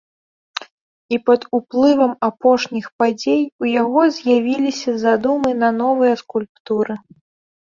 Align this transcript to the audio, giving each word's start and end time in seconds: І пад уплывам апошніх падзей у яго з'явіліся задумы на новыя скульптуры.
І 1.15 1.19
пад 1.29 1.41
уплывам 1.57 2.15
апошніх 2.29 2.85
падзей 3.03 3.43
у 3.65 3.69
яго 3.83 4.01
з'явіліся 4.17 4.97
задумы 5.05 5.51
на 5.67 5.71
новыя 5.83 6.13
скульптуры. 6.25 6.93